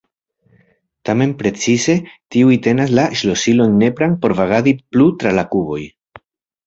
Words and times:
Tamen 1.09 1.33
precize 1.41 1.95
tiuj 2.35 2.57
tenas 2.67 2.95
la 3.01 3.05
ŝlosilon 3.21 3.77
nepran 3.85 4.17
por 4.25 4.35
vagadi 4.41 4.75
plu 4.95 5.11
tra 5.25 5.35
la 5.43 5.49
kuboj. 5.53 5.83